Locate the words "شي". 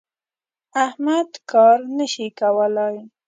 2.13-2.27